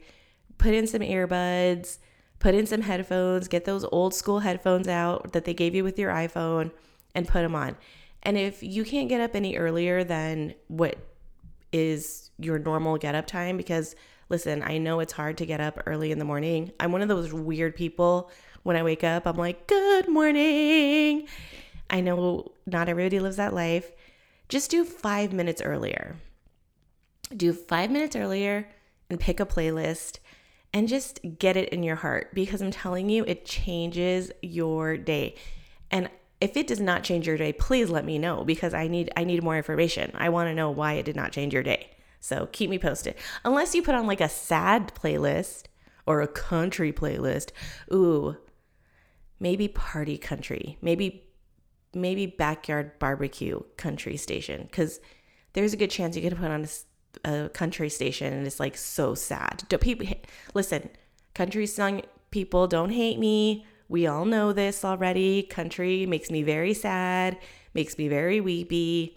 put 0.59 0.75
in 0.75 0.87
some 0.87 1.01
earbuds 1.01 1.99
put 2.41 2.55
in 2.55 2.67
some 2.67 2.81
headphones, 2.81 3.47
get 3.47 3.65
those 3.65 3.85
old 3.93 4.13
school 4.15 4.41
headphones 4.41 4.89
out 4.89 5.33
that 5.33 5.45
they 5.45 5.55
gave 5.55 5.75
you 5.75 5.85
with 5.85 5.99
your 5.99 6.11
iPhone 6.11 6.73
and 7.15 7.29
put 7.29 7.43
them 7.43 7.55
on. 7.55 7.77
And 8.23 8.37
if 8.37 8.63
you 8.63 8.85
can't 8.85 9.09
get 9.09 9.21
up 9.21 9.37
any 9.37 9.57
earlier 9.57 10.03
than 10.03 10.55
what 10.69 10.97
is 11.73 12.31
your 12.39 12.59
normal 12.59 12.97
get 12.97 13.15
up 13.15 13.27
time, 13.27 13.57
because 13.57 13.95
listen, 14.29 14.63
I 14.63 14.79
know 14.79 15.01
it's 15.01 15.13
hard 15.13 15.39
to 15.39 15.47
get 15.47 15.61
up 15.61 15.81
early 15.87 16.11
in 16.11 16.19
the 16.19 16.25
morning. 16.25 16.73
I'm 16.81 16.93
one 16.93 17.03
of 17.03 17.09
those 17.09 17.33
weird 17.33 17.77
people 17.77 18.31
when 18.63 18.77
I 18.77 18.83
wake 18.83 19.05
up, 19.05 19.27
I'm 19.27 19.37
like, 19.37 19.67
good 19.67 20.09
morning. 20.09 21.27
I 21.89 22.01
know 22.01 22.53
not 22.67 22.89
everybody 22.89 23.21
lives 23.21 23.37
that 23.37 23.55
life. 23.55 23.91
Just 24.49 24.71
do 24.71 24.85
five 24.85 25.33
minutes 25.33 25.63
earlier. 25.63 26.17
Do 27.35 27.53
five 27.53 27.91
minutes 27.91 28.17
earlier 28.17 28.69
and 29.09 29.19
pick 29.19 29.41
a 29.41 29.47
playlist 29.47 30.19
and 30.73 30.89
just 30.89 31.21
get 31.39 31.57
it 31.57 31.71
in 31.71 31.83
your 31.83 31.97
heart 31.97 32.35
because 32.35 32.63
I'm 32.63 32.71
telling 32.71 33.09
you, 33.09 33.25
it 33.27 33.45
changes 33.45 34.31
your 34.43 34.97
day. 34.97 35.35
And 35.91 36.09
if 36.41 36.57
it 36.57 36.67
does 36.67 36.81
not 36.81 37.05
change 37.05 37.27
your 37.27 37.37
day, 37.37 37.53
please 37.53 37.91
let 37.91 38.05
me 38.05 38.19
know 38.19 38.45
because 38.45 38.73
I 38.73 38.89
need 38.89 39.11
I 39.17 39.25
need 39.25 39.43
more 39.43 39.57
information. 39.57 40.13
I 40.15 40.29
want 40.29 40.49
to 40.49 40.55
know 40.55 40.71
why 40.71 40.95
it 40.95 41.05
did 41.05 41.17
not 41.17 41.33
change 41.33 41.53
your 41.53 41.63
day. 41.63 41.91
So 42.21 42.49
keep 42.53 42.71
me 42.71 42.79
posted. 42.79 43.15
Unless 43.45 43.75
you 43.75 43.83
put 43.83 43.95
on 43.95 44.07
like 44.07 44.21
a 44.21 44.29
sad 44.29 44.93
playlist 44.95 45.65
or 46.07 46.21
a 46.21 46.29
country 46.29 46.93
playlist. 46.93 47.51
Ooh. 47.93 48.37
Maybe 49.39 49.69
party 49.69 50.19
country. 50.19 50.79
Maybe 50.81 51.27
maybe 51.93 52.27
backyard 52.27 52.99
barbecue 53.01 53.61
country 53.77 54.17
station 54.17 54.69
cuz 54.71 55.01
there's 55.55 55.73
a 55.73 55.77
good 55.77 55.91
chance 55.91 56.15
you 56.15 56.23
could 56.23 56.39
put 56.39 56.51
on 56.51 56.65
a 57.25 57.49
country 57.49 57.89
station 57.89 58.33
and 58.33 58.47
it's 58.47 58.61
like 58.61 58.77
so 58.77 59.15
sad. 59.15 59.65
Do 59.69 59.79
people 59.79 60.07
listen? 60.55 60.91
Country 61.35 61.67
song 61.67 62.03
people 62.31 62.67
don't 62.67 62.91
hate 62.91 63.19
me. 63.19 63.67
We 63.89 64.07
all 64.07 64.25
know 64.25 64.53
this 64.53 64.85
already. 64.85 65.43
Country 65.43 66.07
makes 66.07 66.31
me 66.31 66.43
very 66.43 66.75
sad, 66.75 67.39
makes 67.75 67.99
me 67.99 68.09
very 68.09 68.41
weepy. 68.41 69.17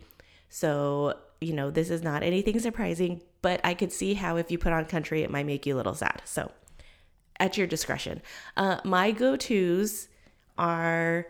So, 0.49 1.17
you 1.41 1.53
know, 1.53 1.69
this 1.69 1.89
is 1.89 2.01
not 2.01 2.23
anything 2.23 2.59
surprising, 2.59 3.21
but 3.41 3.61
I 3.63 3.73
could 3.73 3.91
see 3.91 4.15
how 4.15 4.37
if 4.37 4.49
you 4.49 4.57
put 4.57 4.73
on 4.73 4.85
country, 4.85 5.23
it 5.23 5.29
might 5.29 5.45
make 5.45 5.65
you 5.65 5.75
a 5.75 5.77
little 5.77 5.93
sad. 5.93 6.21
So, 6.25 6.51
at 7.39 7.57
your 7.57 7.67
discretion. 7.67 8.21
Uh, 8.57 8.77
my 8.83 9.11
go 9.11 9.35
tos 9.35 10.07
are 10.57 11.27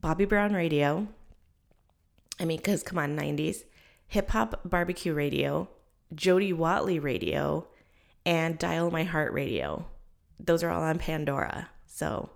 Bobby 0.00 0.24
Brown 0.24 0.54
Radio. 0.54 1.08
I 2.40 2.44
mean, 2.44 2.58
because 2.58 2.82
come 2.82 2.98
on, 2.98 3.16
90s. 3.16 3.64
Hip 4.08 4.30
Hop 4.30 4.60
Barbecue 4.64 5.14
Radio, 5.14 5.68
Jody 6.14 6.52
Watley 6.52 6.98
Radio, 6.98 7.66
and 8.24 8.58
Dial 8.58 8.90
My 8.90 9.04
Heart 9.04 9.32
Radio. 9.32 9.86
Those 10.38 10.62
are 10.62 10.70
all 10.70 10.82
on 10.82 10.98
Pandora. 10.98 11.70
So 11.86 12.30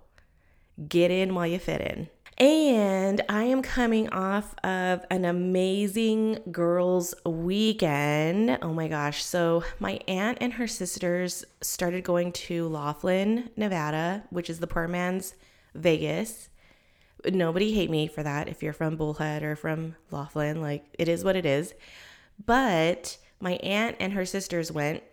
get 0.87 1.11
in 1.11 1.33
while 1.33 1.47
you 1.47 1.59
fit 1.59 1.81
in. 1.81 2.09
And 2.39 3.23
I 3.29 3.45
am 3.45 3.63
coming 3.63 4.09
off 4.09 4.53
of 4.63 5.03
an 5.09 5.25
amazing 5.25 6.39
girls' 6.51 7.15
weekend. 7.25 8.59
Oh 8.61 8.73
my 8.73 8.87
gosh. 8.87 9.25
So, 9.25 9.63
my 9.79 9.99
aunt 10.07 10.37
and 10.39 10.53
her 10.53 10.67
sisters 10.67 11.43
started 11.61 12.03
going 12.03 12.31
to 12.33 12.67
Laughlin, 12.67 13.49
Nevada, 13.55 14.23
which 14.29 14.51
is 14.51 14.59
the 14.59 14.67
poor 14.67 14.87
man's 14.87 15.33
Vegas. 15.73 16.49
Nobody 17.25 17.73
hate 17.73 17.89
me 17.89 18.07
for 18.07 18.21
that 18.21 18.47
if 18.47 18.61
you're 18.61 18.71
from 18.71 18.97
Bullhead 18.97 19.41
or 19.41 19.55
from 19.55 19.95
Laughlin. 20.11 20.61
Like, 20.61 20.85
it 20.99 21.09
is 21.09 21.23
what 21.23 21.35
it 21.35 21.45
is. 21.45 21.73
But 22.45 23.17
my 23.39 23.53
aunt 23.53 23.97
and 23.99 24.13
her 24.13 24.25
sisters 24.25 24.71
went, 24.71 25.03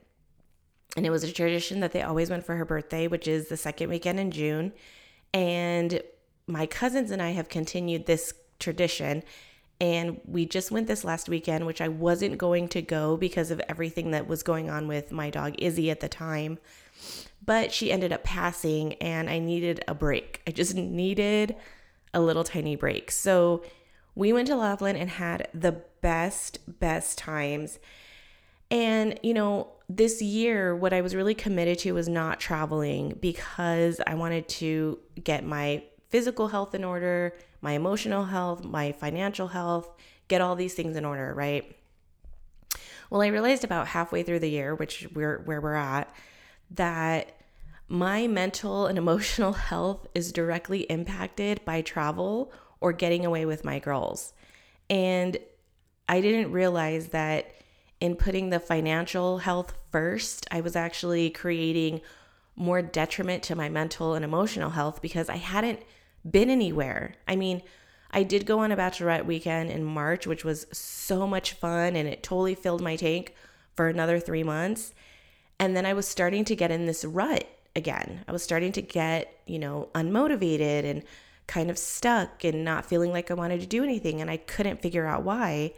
and 0.97 1.05
it 1.05 1.11
was 1.11 1.25
a 1.25 1.33
tradition 1.33 1.81
that 1.81 1.93
they 1.93 2.03
always 2.03 2.31
went 2.31 2.45
for 2.45 2.57
her 2.57 2.65
birthday, 2.65 3.07
which 3.09 3.27
is 3.27 3.49
the 3.49 3.57
second 3.57 3.91
weekend 3.91 4.21
in 4.21 4.31
June. 4.31 4.73
And 5.33 6.01
my 6.47 6.67
cousins 6.67 7.11
and 7.11 7.21
I 7.21 7.31
have 7.31 7.49
continued 7.49 8.07
this 8.07 8.33
tradition. 8.59 9.23
And 9.81 10.21
we 10.25 10.47
just 10.47 10.71
went 10.71 10.87
this 10.87 11.05
last 11.05 11.29
weekend, 11.29 11.67
which 11.67 11.81
I 11.81 11.89
wasn't 11.89 12.39
going 12.39 12.69
to 12.69 12.81
go 12.81 13.17
because 13.17 13.51
of 13.51 13.61
everything 13.69 14.13
that 14.13 14.29
was 14.29 14.45
going 14.45 14.71
on 14.71 14.87
with 14.87 15.11
my 15.11 15.31
dog 15.31 15.57
Izzy 15.59 15.91
at 15.91 15.99
the 16.01 16.09
time. 16.09 16.59
But 17.45 17.73
she 17.73 17.91
ended 17.91 18.13
up 18.13 18.23
passing, 18.23 18.95
and 18.95 19.29
I 19.29 19.41
needed 19.41 19.85
a 19.89 19.95
break. 19.95 20.41
I 20.47 20.53
just 20.53 20.77
needed 20.77 21.57
a 22.15 22.21
little 22.21 22.45
tiny 22.45 22.77
break. 22.77 23.11
So 23.11 23.65
we 24.15 24.33
went 24.33 24.47
to 24.47 24.57
Laughlin 24.57 24.97
and 24.97 25.11
had 25.11 25.49
the 25.53 25.83
best, 26.01 26.61
best 26.79 27.19
times. 27.19 27.81
And, 28.75 29.21
you 29.23 29.35
know, 29.35 29.69
this 29.89 30.21
year, 30.21 30.75
what 30.75 30.93
I 30.93 31.01
was 31.01 31.15
really 31.15 31.33
committed 31.33 31.79
to 31.81 31.93
was 31.93 32.09
not 32.09 32.41
traveling 32.41 33.17
because 33.21 34.01
I 34.05 34.15
wanted 34.15 34.49
to 34.49 34.99
get 35.23 35.47
my 35.47 35.85
physical 36.09 36.49
health 36.49 36.75
in 36.75 36.83
order, 36.83 37.37
my 37.61 37.73
emotional 37.73 38.25
health, 38.25 38.65
my 38.65 38.91
financial 38.91 39.47
health, 39.47 39.89
get 40.27 40.41
all 40.41 40.57
these 40.57 40.75
things 40.75 40.97
in 40.97 41.05
order, 41.05 41.33
right? 41.33 41.77
Well, 43.11 43.23
I 43.23 43.29
realized 43.29 43.63
about 43.63 43.87
halfway 43.87 44.25
through 44.25 44.41
the 44.41 44.51
year, 44.51 44.75
which 44.75 45.07
we're 45.15 45.39
where 45.45 45.61
we're 45.61 45.75
at, 45.75 46.13
that 46.73 47.37
my 47.89 48.27
mental 48.27 48.89
and 48.89 48.99
emotional 49.05 49.53
health 49.53 50.09
is 50.17 50.33
directly 50.33 50.81
impacted 50.81 51.65
by 51.65 51.81
travel 51.81 52.53
or 52.81 52.93
getting 52.93 53.25
away 53.25 53.47
with 53.47 53.65
my 53.65 53.79
girls. 53.79 54.33
And 54.91 55.39
I 56.09 56.21
didn't 56.21 56.51
realize 56.51 57.11
that 57.11 57.55
in 58.05 58.17
putting 58.17 58.51
the 58.51 58.61
financial 58.61 59.39
health 59.39 59.73
first, 59.91 60.47
I 60.51 60.61
was 60.61 60.77
actually 60.77 61.31
creating 61.31 62.03
more 62.55 62.83
detriment 62.83 63.43
to 63.45 63.57
my 63.57 63.71
mental 63.71 64.13
and 64.13 64.23
emotional 64.23 64.69
health 64.69 65.01
because 65.01 65.31
I 65.31 65.37
hadn't 65.37 65.81
been 66.31 66.51
anywhere. 66.51 67.15
I 67.27 67.35
mean, 67.35 67.63
I 68.11 68.23
did 68.23 68.45
go 68.45 68.59
on 68.59 68.73
a 68.73 68.77
bachelorette 68.77 69.25
weekend 69.25 69.71
in 69.71 69.85
March, 69.85 70.27
which 70.27 70.45
was 70.45 70.67
so 70.71 71.27
much 71.27 71.55
fun 71.55 71.97
and 71.97 72.07
it 72.07 72.23
totally 72.23 72.55
filled 72.55 72.83
my 72.83 72.97
tank 72.97 73.35
for 73.75 73.89
another 73.89 74.21
three 74.21 74.43
months. 74.43 74.93
And 75.59 75.75
then 75.75 75.87
I 75.87 75.95
was 75.95 76.07
starting 76.07 76.45
to 76.45 76.55
get 76.55 76.71
in 76.71 76.85
this 76.85 77.07
rut 77.07 77.49
again. 77.75 78.23
I 78.29 78.33
was 78.33 78.43
starting 78.43 78.73
to 78.73 78.83
get, 78.83 79.35
you 79.47 79.59
know, 79.59 79.89
unmotivated 79.95 80.85
and 80.85 81.05
kind 81.47 81.71
of 81.71 81.79
stuck 81.79 82.45
and 82.45 82.67
not 82.67 82.85
feeling 82.85 83.13
like 83.13 83.31
I 83.31 83.35
wanted 83.35 83.63
to 83.63 83.67
do 83.67 83.83
anything. 83.83 84.21
And 84.21 84.31
I 84.31 84.37
couldn't 84.37 84.83
figure 84.83 85.07
out 85.07 85.23
why. 85.23 85.73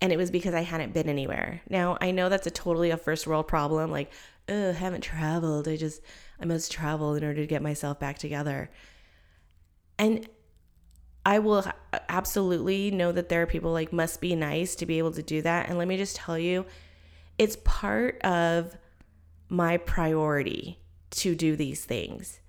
And 0.00 0.12
it 0.12 0.16
was 0.16 0.30
because 0.30 0.54
I 0.54 0.62
hadn't 0.62 0.94
been 0.94 1.08
anywhere. 1.08 1.60
Now, 1.68 1.98
I 2.00 2.10
know 2.10 2.28
that's 2.28 2.46
a 2.46 2.50
totally 2.50 2.90
a 2.90 2.96
first 2.96 3.26
world 3.26 3.46
problem. 3.46 3.90
Like, 3.90 4.10
oh, 4.48 4.70
I 4.70 4.72
haven't 4.72 5.02
traveled. 5.02 5.68
I 5.68 5.76
just, 5.76 6.00
I 6.40 6.46
must 6.46 6.72
travel 6.72 7.14
in 7.14 7.24
order 7.24 7.40
to 7.40 7.46
get 7.46 7.62
myself 7.62 8.00
back 8.00 8.18
together. 8.18 8.70
And 9.98 10.26
I 11.26 11.38
will 11.38 11.64
absolutely 12.08 12.90
know 12.90 13.12
that 13.12 13.28
there 13.28 13.42
are 13.42 13.46
people 13.46 13.72
like 13.72 13.92
must 13.92 14.22
be 14.22 14.34
nice 14.34 14.74
to 14.76 14.86
be 14.86 14.98
able 14.98 15.12
to 15.12 15.22
do 15.22 15.42
that. 15.42 15.68
And 15.68 15.76
let 15.76 15.86
me 15.86 15.98
just 15.98 16.16
tell 16.16 16.38
you, 16.38 16.64
it's 17.36 17.56
part 17.64 18.20
of 18.22 18.76
my 19.50 19.76
priority 19.76 20.78
to 21.10 21.34
do 21.34 21.56
these 21.56 21.84
things. 21.84 22.40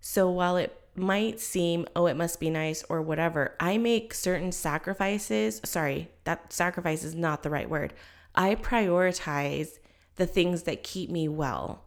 So 0.00 0.30
while 0.30 0.56
it 0.56 0.74
might 0.94 1.40
seem, 1.40 1.86
oh, 1.96 2.06
it 2.06 2.16
must 2.16 2.40
be 2.40 2.50
nice 2.50 2.84
or 2.88 3.00
whatever, 3.00 3.54
I 3.58 3.78
make 3.78 4.14
certain 4.14 4.52
sacrifices. 4.52 5.60
Sorry, 5.64 6.10
that 6.24 6.52
sacrifice 6.52 7.02
is 7.04 7.14
not 7.14 7.42
the 7.42 7.50
right 7.50 7.68
word. 7.68 7.94
I 8.34 8.54
prioritize 8.54 9.78
the 10.16 10.26
things 10.26 10.64
that 10.64 10.82
keep 10.82 11.10
me 11.10 11.28
well. 11.28 11.84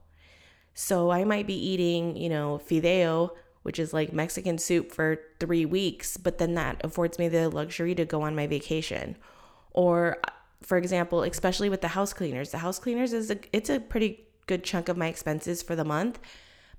So 0.73 1.11
I 1.11 1.23
might 1.23 1.47
be 1.47 1.55
eating, 1.55 2.17
you 2.17 2.29
know, 2.29 2.59
fideo, 2.67 3.31
which 3.63 3.79
is 3.79 3.93
like 3.93 4.13
Mexican 4.13 4.57
soup 4.57 4.91
for 4.91 5.19
three 5.39 5.65
weeks, 5.65 6.17
but 6.17 6.37
then 6.37 6.53
that 6.55 6.81
affords 6.83 7.17
me 7.17 7.27
the 7.27 7.49
luxury 7.49 7.95
to 7.95 8.05
go 8.05 8.21
on 8.21 8.35
my 8.35 8.45
vacation. 8.45 9.15
Or, 9.71 10.17
uh, 10.23 10.31
for 10.61 10.77
example, 10.77 11.23
especially 11.23 11.69
with 11.69 11.81
the 11.81 11.89
house 11.89 12.13
cleaners, 12.13 12.51
the 12.51 12.59
house 12.59 12.79
cleaners 12.79 13.13
is 13.13 13.31
a, 13.31 13.37
it's 13.53 13.69
a 13.69 13.79
pretty 13.79 14.27
good 14.47 14.63
chunk 14.63 14.89
of 14.89 14.97
my 14.97 15.07
expenses 15.07 15.63
for 15.63 15.75
the 15.75 15.85
month. 15.85 16.19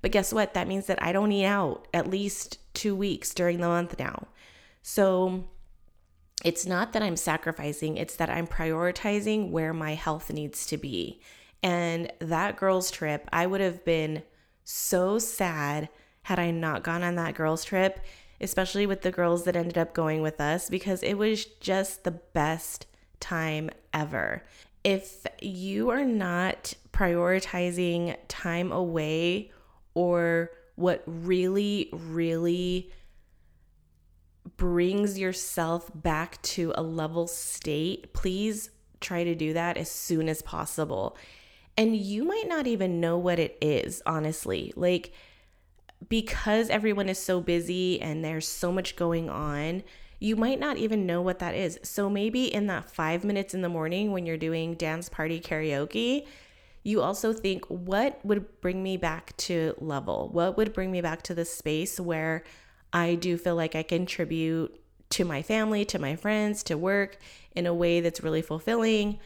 But 0.01 0.11
guess 0.11 0.33
what? 0.33 0.53
That 0.53 0.67
means 0.67 0.85
that 0.87 1.01
I 1.01 1.11
don't 1.11 1.31
eat 1.31 1.45
out 1.45 1.87
at 1.93 2.09
least 2.09 2.59
two 2.73 2.95
weeks 2.95 3.33
during 3.33 3.59
the 3.59 3.67
month 3.67 3.97
now. 3.97 4.27
So 4.81 5.45
it's 6.45 6.65
not 6.65 6.93
that 6.93 7.01
I'm 7.01 7.17
sacrificing, 7.17 7.97
it's 7.97 8.15
that 8.17 8.29
I'm 8.29 8.47
prioritizing 8.47 9.49
where 9.49 9.73
my 9.73 9.95
health 9.95 10.31
needs 10.31 10.65
to 10.67 10.77
be. 10.77 11.21
And 11.63 12.11
that 12.19 12.55
girls' 12.55 12.91
trip, 12.91 13.27
I 13.33 13.47
would 13.47 13.61
have 13.61 13.83
been 13.83 14.23
so 14.63 15.17
sad 15.17 15.89
had 16.23 16.39
I 16.39 16.51
not 16.51 16.83
gone 16.83 17.03
on 17.03 17.15
that 17.15 17.33
girls' 17.33 17.65
trip, 17.65 17.99
especially 18.39 18.85
with 18.85 19.01
the 19.01 19.11
girls 19.11 19.45
that 19.45 19.55
ended 19.55 19.77
up 19.77 19.93
going 19.93 20.21
with 20.21 20.39
us, 20.39 20.69
because 20.69 21.01
it 21.01 21.15
was 21.15 21.45
just 21.45 22.03
the 22.03 22.11
best 22.11 22.85
time 23.19 23.71
ever. 23.93 24.43
If 24.83 25.25
you 25.41 25.89
are 25.89 26.05
not 26.05 26.75
prioritizing 26.93 28.15
time 28.27 28.71
away 28.71 29.51
or 29.97 30.51
what 30.75 31.01
really, 31.07 31.89
really 31.91 32.91
brings 34.57 35.17
yourself 35.17 35.89
back 35.95 36.39
to 36.43 36.71
a 36.75 36.83
level 36.83 37.25
state, 37.25 38.13
please 38.13 38.69
try 39.01 39.23
to 39.23 39.33
do 39.33 39.53
that 39.53 39.75
as 39.75 39.89
soon 39.89 40.29
as 40.29 40.43
possible. 40.43 41.17
And 41.75 41.95
you 41.95 42.23
might 42.23 42.47
not 42.47 42.67
even 42.67 43.01
know 43.01 43.17
what 43.17 43.39
it 43.39 43.57
is, 43.59 44.03
honestly. 44.05 44.71
Like, 44.75 45.13
because 46.07 46.69
everyone 46.69 47.09
is 47.09 47.17
so 47.17 47.41
busy 47.41 47.99
and 47.99 48.23
there's 48.23 48.47
so 48.47 48.71
much 48.71 48.95
going 48.95 49.31
on, 49.31 49.81
you 50.19 50.35
might 50.35 50.59
not 50.59 50.77
even 50.77 51.07
know 51.07 51.23
what 51.23 51.39
that 51.39 51.55
is. 51.55 51.79
So 51.81 52.07
maybe 52.07 52.53
in 52.53 52.67
that 52.67 52.91
five 52.91 53.23
minutes 53.23 53.55
in 53.55 53.63
the 53.63 53.69
morning 53.69 54.11
when 54.11 54.27
you're 54.27 54.37
doing 54.37 54.75
dance 54.75 55.09
party 55.09 55.39
karaoke, 55.39 56.27
you 56.87 57.01
also 57.01 57.33
think, 57.33 57.65
what 57.65 58.17
would 58.23 58.61
bring 58.61 58.81
me 58.81 58.95
back 58.95 59.35
to 59.35 59.73
level? 59.79 60.29
What 60.31 60.55
would 60.55 60.71
bring 60.71 60.89
me 60.89 61.01
back 61.01 61.21
to 61.23 61.35
the 61.35 61.43
space 61.43 61.99
where 61.99 62.45
I 62.93 63.15
do 63.15 63.37
feel 63.37 63.57
like 63.57 63.75
I 63.75 63.83
contribute 63.83 64.79
to 65.09 65.25
my 65.25 65.41
family, 65.41 65.83
to 65.83 65.99
my 65.99 66.15
friends, 66.15 66.63
to 66.63 66.77
work 66.77 67.17
in 67.51 67.65
a 67.65 67.73
way 67.73 67.99
that's 67.99 68.23
really 68.23 68.41
fulfilling 68.41 69.19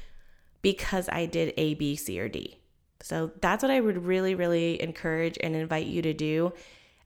because 0.63 1.07
I 1.09 1.27
did 1.27 1.53
A, 1.55 1.75
B, 1.75 1.95
C, 1.95 2.19
or 2.19 2.27
D. 2.27 2.57
So 3.03 3.31
that's 3.41 3.61
what 3.61 3.71
I 3.71 3.79
would 3.79 4.05
really, 4.05 4.33
really 4.33 4.81
encourage 4.81 5.37
and 5.39 5.55
invite 5.55 5.85
you 5.85 6.01
to 6.01 6.13
do. 6.13 6.53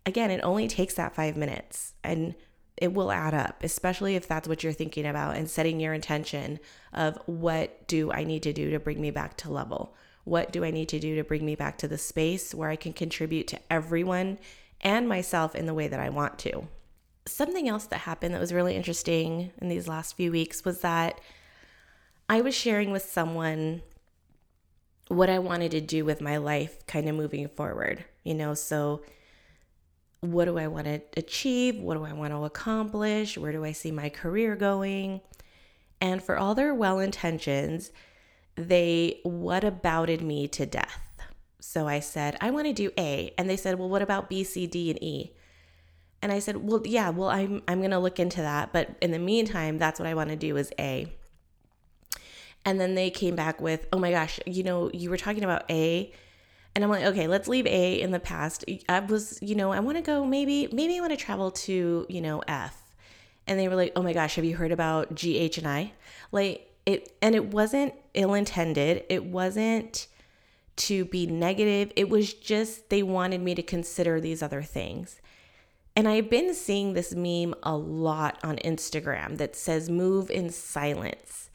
Again, 0.06 0.32
it 0.32 0.40
only 0.42 0.70
takes 0.70 0.94
that 0.94 1.16
five 1.16 1.36
minutes 1.36 1.96
and 2.02 2.34
it 2.78 2.94
will 2.94 3.12
add 3.12 3.34
up, 3.34 3.62
especially 3.62 4.16
if 4.16 4.26
that's 4.26 4.48
what 4.48 4.64
you're 4.64 4.72
thinking 4.72 5.06
about 5.06 5.36
and 5.36 5.50
setting 5.50 5.82
your 5.82 5.94
intention 5.94 6.60
of 6.94 7.18
what 7.26 7.86
do 7.90 8.10
I 8.14 8.24
need 8.24 8.44
to 8.44 8.54
do 8.54 8.70
to 8.70 8.80
bring 8.80 9.02
me 9.02 9.12
back 9.12 9.36
to 9.38 9.52
level? 9.52 9.94
What 10.26 10.52
do 10.52 10.66
I 10.66 10.72
need 10.72 10.90
to 10.90 11.00
do 11.00 11.16
to 11.16 11.24
bring 11.24 11.46
me 11.46 11.56
back 11.56 11.78
to 11.78 11.88
the 11.88 11.98
space 11.98 12.54
where 12.54 12.70
I 12.70 12.76
can 12.76 12.94
contribute 12.94 13.48
to 13.48 13.60
everyone 13.70 14.40
and 14.82 15.08
myself 15.08 15.56
in 15.56 15.68
the 15.68 15.74
way 15.74 15.88
that 15.88 16.00
I 16.00 16.10
want 16.10 16.38
to? 16.40 16.68
Something 17.28 17.70
else 17.70 17.86
that 17.86 18.00
happened 18.00 18.34
that 18.34 18.42
was 18.42 18.54
really 18.54 18.76
interesting 18.76 19.52
in 19.62 19.70
these 19.70 19.88
last 19.88 20.18
few 20.18 20.32
weeks 20.32 20.66
was 20.66 20.82
that 20.82 21.22
I 22.28 22.42
was 22.42 22.56
sharing 22.56 22.92
with 22.92 23.04
someone 23.04 23.84
what 25.08 25.30
I 25.30 25.38
wanted 25.38 25.72
to 25.72 25.82
do 25.82 26.04
with 26.04 26.22
my 26.22 26.38
life 26.38 26.86
kind 26.88 27.08
of 27.08 27.16
moving 27.16 27.48
forward, 27.48 28.04
you 28.24 28.34
know, 28.34 28.56
so 28.56 29.04
what 30.22 30.46
do 30.46 30.58
I 30.58 30.66
want 30.66 30.86
to 30.86 31.02
achieve? 31.16 31.78
What 31.78 31.96
do 31.96 32.04
I 32.04 32.14
want 32.14 32.34
to 32.34 32.46
accomplish? 32.46 33.38
Where 33.38 33.52
do 33.52 33.64
I 33.64 33.72
see 33.74 33.92
my 33.92 34.10
career 34.10 34.56
going? 34.56 35.22
And 36.02 36.24
for 36.24 36.38
all 36.38 36.56
their 36.56 36.74
well 36.74 37.00
intentions, 37.00 37.92
they 38.56 39.20
what 39.24 39.64
abouted 39.64 40.22
me 40.22 40.48
to 40.50 40.66
death. 40.66 41.02
So 41.60 41.88
I 41.88 42.00
said, 42.00 42.38
I 42.42 42.52
want 42.52 42.68
to 42.68 42.74
do 42.74 42.92
A. 42.98 43.34
And 43.38 43.50
they 43.50 43.58
said, 43.58 43.80
Well, 43.80 43.90
what 43.90 44.02
about 44.02 44.30
B, 44.30 44.44
C, 44.44 44.68
D, 44.68 44.90
and 44.92 45.02
E? 45.04 45.34
And 46.22 46.32
I 46.32 46.40
said, 46.40 46.58
Well, 46.58 46.82
yeah, 46.86 47.10
well, 47.10 47.30
I'm 47.30 47.64
I'm 47.68 47.82
gonna 47.82 48.00
look 48.00 48.20
into 48.20 48.42
that. 48.42 48.72
But 48.72 48.96
in 49.02 49.12
the 49.12 49.20
meantime, 49.20 49.78
that's 49.78 50.00
what 50.00 50.08
I 50.08 50.14
want 50.14 50.30
to 50.30 50.36
do 50.36 50.58
is 50.58 50.72
A. 50.80 51.12
And 52.64 52.80
then 52.80 52.96
they 52.96 53.10
came 53.10 53.36
back 53.36 53.62
with, 53.62 53.88
Oh 53.92 54.00
my 54.00 54.12
gosh, 54.12 54.40
you 54.46 54.64
know, 54.64 54.90
you 54.94 55.10
were 55.10 55.18
talking 55.18 55.44
about 55.44 55.70
A. 55.70 56.14
And 56.76 56.84
I'm 56.84 56.90
like, 56.90 57.06
okay, 57.06 57.28
let's 57.28 57.48
leave 57.48 57.66
A 57.68 58.02
in 58.02 58.12
the 58.12 58.20
past. 58.20 58.66
I 58.90 59.00
was, 59.00 59.40
you 59.42 59.56
know, 59.56 59.72
I 59.72 59.80
want 59.80 59.96
to 59.98 60.02
go 60.02 60.26
maybe, 60.26 60.68
maybe 60.74 60.98
I 60.98 61.00
want 61.00 61.12
to 61.12 61.18
travel 61.18 61.52
to, 61.52 62.06
you 62.10 62.20
know, 62.20 62.44
F. 62.50 62.82
And 63.48 63.58
they 63.58 63.70
were 63.70 63.76
like, 63.76 63.94
oh 63.96 64.02
my 64.02 64.12
gosh, 64.12 64.36
have 64.36 64.44
you 64.44 64.58
heard 64.58 64.74
about 64.74 65.16
G, 65.16 65.38
H, 65.38 65.58
and 65.58 65.68
I? 65.68 65.94
Like, 66.34 66.70
it 66.86 67.16
and 67.22 67.34
it 67.34 67.46
wasn't 67.48 67.94
ill 68.16 68.34
intended. 68.34 69.04
It 69.10 69.26
wasn't 69.26 70.08
to 70.78 71.06
be 71.06 71.26
negative. 71.26 71.92
It 71.96 72.10
was 72.10 72.34
just 72.34 72.90
they 72.90 73.04
wanted 73.04 73.42
me 73.42 73.56
to 73.56 73.64
consider 73.64 74.20
these 74.20 74.44
other 74.44 74.62
things. 74.62 75.22
And 75.96 76.08
I've 76.08 76.30
been 76.30 76.54
seeing 76.54 76.94
this 76.94 77.16
meme 77.16 77.56
a 77.64 77.76
lot 77.76 78.38
on 78.44 78.58
Instagram 78.58 79.38
that 79.38 79.56
says 79.56 79.90
move 79.90 80.30
in 80.30 80.50
silence. 80.50 81.50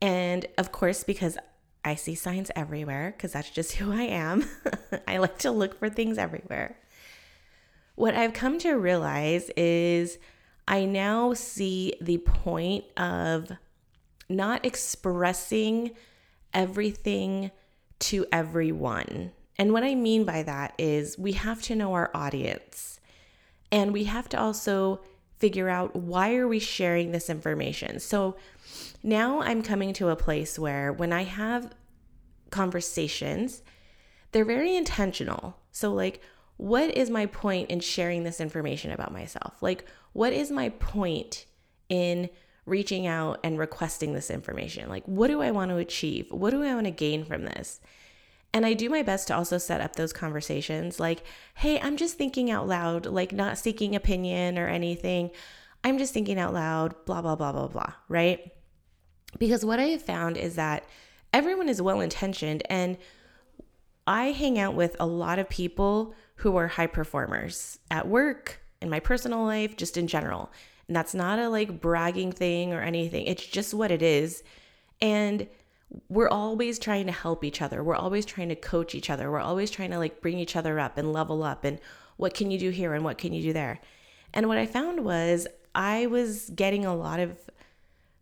And 0.00 0.46
of 0.56 0.72
course, 0.72 1.04
because 1.04 1.36
I 1.84 1.94
see 1.94 2.14
signs 2.14 2.50
everywhere, 2.56 3.12
because 3.16 3.32
that's 3.32 3.50
just 3.50 3.72
who 3.72 3.92
I 3.92 4.02
am, 4.02 4.44
I 5.08 5.18
like 5.18 5.38
to 5.38 5.50
look 5.50 5.78
for 5.78 5.90
things 5.90 6.16
everywhere. 6.16 6.78
What 7.96 8.14
I've 8.14 8.32
come 8.32 8.58
to 8.60 8.72
realize 8.72 9.50
is 9.56 10.18
I 10.66 10.84
now 10.84 11.34
see 11.34 11.94
the 12.00 12.18
point 12.18 12.84
of 12.96 13.52
not 14.28 14.64
expressing 14.64 15.92
everything 16.52 17.50
to 17.98 18.26
everyone. 18.32 19.32
And 19.58 19.72
what 19.72 19.84
I 19.84 19.94
mean 19.94 20.24
by 20.24 20.42
that 20.42 20.74
is 20.78 21.18
we 21.18 21.32
have 21.32 21.62
to 21.62 21.76
know 21.76 21.94
our 21.94 22.10
audience. 22.14 23.00
And 23.72 23.92
we 23.92 24.04
have 24.04 24.28
to 24.30 24.40
also 24.40 25.00
figure 25.38 25.68
out 25.68 25.94
why 25.94 26.36
are 26.36 26.48
we 26.48 26.58
sharing 26.58 27.12
this 27.12 27.28
information. 27.28 28.00
So 28.00 28.36
now 29.02 29.40
I'm 29.40 29.62
coming 29.62 29.92
to 29.94 30.08
a 30.08 30.16
place 30.16 30.58
where 30.58 30.92
when 30.92 31.12
I 31.12 31.24
have 31.24 31.74
conversations, 32.50 33.62
they're 34.32 34.44
very 34.44 34.76
intentional. 34.76 35.58
So 35.72 35.92
like 35.92 36.20
what 36.56 36.96
is 36.96 37.10
my 37.10 37.26
point 37.26 37.70
in 37.70 37.80
sharing 37.80 38.22
this 38.24 38.40
information 38.40 38.90
about 38.92 39.12
myself? 39.12 39.62
Like 39.62 39.84
what 40.12 40.32
is 40.32 40.50
my 40.50 40.70
point 40.70 41.44
in 41.88 42.30
reaching 42.66 43.06
out 43.06 43.40
and 43.42 43.58
requesting 43.58 44.12
this 44.12 44.30
information. 44.30 44.88
Like, 44.88 45.04
what 45.06 45.28
do 45.28 45.40
I 45.40 45.52
want 45.52 45.70
to 45.70 45.76
achieve? 45.76 46.26
What 46.30 46.50
do 46.50 46.62
I 46.62 46.74
want 46.74 46.86
to 46.86 46.90
gain 46.90 47.24
from 47.24 47.44
this? 47.44 47.80
And 48.52 48.66
I 48.66 48.74
do 48.74 48.90
my 48.90 49.02
best 49.02 49.28
to 49.28 49.36
also 49.36 49.58
set 49.58 49.80
up 49.80 49.96
those 49.96 50.12
conversations 50.12 50.98
like, 50.98 51.22
hey, 51.54 51.80
I'm 51.80 51.96
just 51.96 52.18
thinking 52.18 52.50
out 52.50 52.66
loud, 52.66 53.06
like 53.06 53.32
not 53.32 53.58
seeking 53.58 53.94
opinion 53.94 54.58
or 54.58 54.68
anything. 54.68 55.30
I'm 55.84 55.98
just 55.98 56.12
thinking 56.12 56.38
out 56.38 56.54
loud, 56.54 56.94
blah, 57.04 57.22
blah, 57.22 57.36
blah, 57.36 57.52
blah, 57.52 57.68
blah, 57.68 57.92
right? 58.08 58.50
Because 59.38 59.64
what 59.64 59.78
I 59.78 59.86
have 59.86 60.02
found 60.02 60.36
is 60.36 60.56
that 60.56 60.84
everyone 61.32 61.68
is 61.68 61.82
well 61.82 62.00
intentioned 62.00 62.62
and 62.70 62.96
I 64.06 64.26
hang 64.26 64.58
out 64.58 64.74
with 64.74 64.96
a 64.98 65.06
lot 65.06 65.38
of 65.38 65.48
people 65.48 66.14
who 66.36 66.56
are 66.56 66.68
high 66.68 66.86
performers 66.86 67.78
at 67.90 68.08
work, 68.08 68.60
in 68.80 68.90
my 68.90 69.00
personal 69.00 69.44
life, 69.44 69.76
just 69.76 69.96
in 69.96 70.06
general. 70.06 70.50
And 70.88 70.96
that's 70.96 71.14
not 71.14 71.38
a 71.38 71.48
like 71.48 71.80
bragging 71.80 72.32
thing 72.32 72.72
or 72.72 72.80
anything. 72.80 73.26
It's 73.26 73.44
just 73.44 73.74
what 73.74 73.90
it 73.90 74.02
is. 74.02 74.42
And 75.00 75.48
we're 76.08 76.28
always 76.28 76.78
trying 76.78 77.06
to 77.06 77.12
help 77.12 77.44
each 77.44 77.62
other. 77.62 77.82
We're 77.82 77.96
always 77.96 78.24
trying 78.24 78.48
to 78.48 78.56
coach 78.56 78.94
each 78.94 79.10
other. 79.10 79.30
We're 79.30 79.40
always 79.40 79.70
trying 79.70 79.90
to 79.90 79.98
like 79.98 80.20
bring 80.20 80.38
each 80.38 80.56
other 80.56 80.78
up 80.78 80.98
and 80.98 81.12
level 81.12 81.42
up 81.42 81.64
and 81.64 81.78
what 82.16 82.34
can 82.34 82.50
you 82.50 82.58
do 82.58 82.70
here 82.70 82.94
and 82.94 83.04
what 83.04 83.18
can 83.18 83.32
you 83.32 83.42
do 83.42 83.52
there. 83.52 83.80
And 84.32 84.48
what 84.48 84.58
I 84.58 84.66
found 84.66 85.04
was 85.04 85.46
I 85.74 86.06
was 86.06 86.50
getting 86.50 86.84
a 86.84 86.96
lot 86.96 87.20
of 87.20 87.38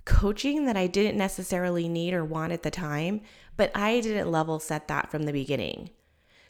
coaching 0.05 0.67
that 0.67 0.77
I 0.77 0.87
didn't 0.87 1.17
necessarily 1.17 1.89
need 1.89 2.13
or 2.13 2.25
want 2.25 2.53
at 2.53 2.63
the 2.63 2.71
time, 2.71 3.23
but 3.57 3.75
I 3.75 4.01
didn't 4.01 4.31
level 4.31 4.59
set 4.59 4.89
that 4.89 5.11
from 5.11 5.23
the 5.23 5.33
beginning. 5.33 5.91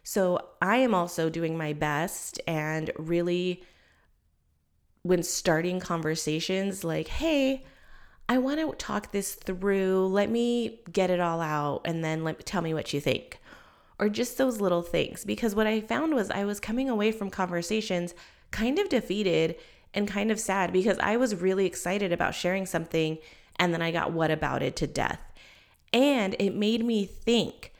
So 0.02 0.48
I 0.60 0.78
am 0.78 0.94
also 0.94 1.30
doing 1.30 1.56
my 1.56 1.72
best 1.72 2.40
and 2.46 2.90
really, 2.96 3.62
when 5.04 5.22
starting 5.22 5.80
conversations, 5.80 6.82
like, 6.82 7.08
hey, 7.08 7.62
I 8.26 8.38
want 8.38 8.58
to 8.58 8.72
talk 8.76 9.12
this 9.12 9.34
through. 9.34 10.06
Let 10.06 10.30
me 10.30 10.80
get 10.90 11.10
it 11.10 11.20
all 11.20 11.42
out 11.42 11.82
and 11.84 12.02
then 12.02 12.24
let 12.24 12.44
tell 12.46 12.62
me 12.62 12.72
what 12.72 12.92
you 12.94 13.00
think. 13.00 13.38
Or 13.98 14.08
just 14.08 14.38
those 14.38 14.62
little 14.62 14.82
things. 14.82 15.24
Because 15.24 15.54
what 15.54 15.66
I 15.66 15.82
found 15.82 16.14
was 16.14 16.30
I 16.30 16.44
was 16.46 16.58
coming 16.58 16.88
away 16.88 17.12
from 17.12 17.28
conversations 17.28 18.14
kind 18.50 18.78
of 18.78 18.88
defeated 18.88 19.56
and 19.92 20.08
kind 20.08 20.30
of 20.30 20.40
sad 20.40 20.72
because 20.72 20.98
I 20.98 21.18
was 21.18 21.36
really 21.36 21.66
excited 21.66 22.10
about 22.10 22.34
sharing 22.34 22.64
something 22.64 23.18
and 23.56 23.74
then 23.74 23.82
I 23.82 23.90
got 23.90 24.12
what 24.12 24.30
about 24.30 24.62
it 24.62 24.74
to 24.76 24.86
death. 24.86 25.20
And 25.92 26.34
it 26.38 26.54
made 26.54 26.82
me 26.82 27.04
think 27.04 27.72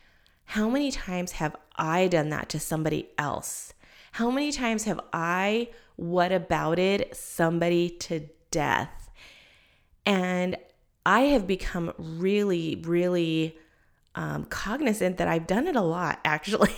how 0.45 0.69
many 0.69 0.91
times 0.91 1.33
have 1.33 1.57
I 1.75 2.07
done 2.07 2.29
that 2.29 2.51
to 2.51 2.61
somebody 2.61 3.09
else? 3.17 3.73
How 4.13 4.31
many 4.31 4.53
times 4.53 4.85
have 4.85 5.01
I 5.13 5.71
what 5.97 6.33
about 6.33 6.79
it 6.79 7.17
somebody 7.17 7.89
to 7.91 8.29
death? 8.51 9.11
And 10.07 10.57
I 11.07 11.21
have 11.21 11.47
become 11.47 11.93
really, 11.99 12.83
really 12.85 13.57
um, 14.15 14.45
cognizant 14.45 15.19
that 15.19 15.29
I've 15.29 15.47
done 15.47 15.67
it 15.67 15.77
a 15.77 15.83
lot, 15.83 16.21
actually. 16.25 16.75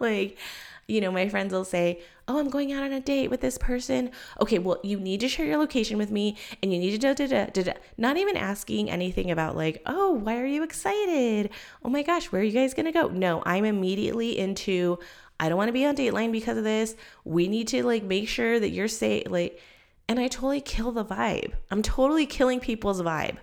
like, 0.00 0.38
you 0.86 1.00
know, 1.00 1.10
my 1.10 1.28
friends 1.28 1.52
will 1.52 1.64
say, 1.64 2.00
Oh, 2.26 2.38
I'm 2.38 2.50
going 2.50 2.72
out 2.72 2.82
on 2.82 2.92
a 2.92 3.00
date 3.00 3.30
with 3.30 3.40
this 3.40 3.56
person. 3.56 4.10
Okay, 4.40 4.58
well, 4.58 4.80
you 4.82 5.00
need 5.00 5.20
to 5.20 5.28
share 5.28 5.46
your 5.46 5.56
location 5.56 5.96
with 5.96 6.10
me 6.10 6.36
and 6.62 6.70
you 6.72 6.78
need 6.78 6.90
to 6.90 6.98
da 6.98 7.14
da 7.14 7.46
da 7.46 7.62
da. 7.62 7.72
Not 7.96 8.18
even 8.18 8.36
asking 8.36 8.90
anything 8.90 9.30
about, 9.30 9.56
like, 9.56 9.82
Oh, 9.86 10.12
why 10.12 10.38
are 10.38 10.46
you 10.46 10.62
excited? 10.62 11.50
Oh 11.82 11.88
my 11.88 12.02
gosh, 12.02 12.26
where 12.26 12.40
are 12.40 12.44
you 12.44 12.52
guys 12.52 12.74
gonna 12.74 12.92
go? 12.92 13.08
No, 13.08 13.42
I'm 13.46 13.64
immediately 13.64 14.38
into, 14.38 14.98
I 15.40 15.48
don't 15.48 15.58
wanna 15.58 15.72
be 15.72 15.86
on 15.86 15.96
Dateline 15.96 16.32
because 16.32 16.58
of 16.58 16.64
this. 16.64 16.96
We 17.24 17.48
need 17.48 17.68
to, 17.68 17.84
like, 17.84 18.02
make 18.02 18.28
sure 18.28 18.58
that 18.58 18.70
you're 18.70 18.88
safe. 18.88 19.30
Like, 19.30 19.60
and 20.08 20.18
I 20.18 20.28
totally 20.28 20.60
kill 20.60 20.92
the 20.92 21.04
vibe. 21.04 21.52
I'm 21.70 21.82
totally 21.82 22.26
killing 22.26 22.60
people's 22.60 23.02
vibe. 23.02 23.36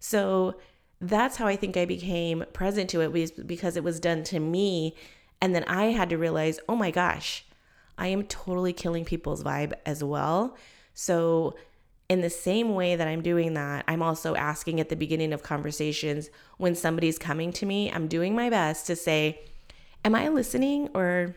So 0.00 0.56
that's 1.00 1.36
how 1.36 1.46
I 1.46 1.56
think 1.56 1.76
I 1.76 1.84
became 1.84 2.44
present 2.52 2.90
to 2.90 3.00
it 3.02 3.46
because 3.46 3.76
it 3.76 3.84
was 3.84 4.00
done 4.00 4.24
to 4.24 4.40
me. 4.40 4.96
And 5.40 5.54
then 5.54 5.64
I 5.64 5.86
had 5.86 6.08
to 6.10 6.18
realize, 6.18 6.58
oh 6.68 6.76
my 6.76 6.90
gosh, 6.90 7.44
I 7.96 8.08
am 8.08 8.24
totally 8.24 8.72
killing 8.72 9.04
people's 9.04 9.44
vibe 9.44 9.74
as 9.84 10.02
well. 10.02 10.56
So, 10.94 11.54
in 12.08 12.22
the 12.22 12.30
same 12.30 12.74
way 12.74 12.96
that 12.96 13.06
I'm 13.06 13.20
doing 13.20 13.52
that, 13.52 13.84
I'm 13.86 14.02
also 14.02 14.34
asking 14.34 14.80
at 14.80 14.88
the 14.88 14.96
beginning 14.96 15.34
of 15.34 15.42
conversations 15.42 16.30
when 16.56 16.74
somebody's 16.74 17.18
coming 17.18 17.52
to 17.52 17.66
me, 17.66 17.92
I'm 17.92 18.08
doing 18.08 18.34
my 18.34 18.48
best 18.48 18.86
to 18.86 18.96
say, 18.96 19.40
Am 20.04 20.14
I 20.14 20.28
listening 20.28 20.88
or 20.94 21.34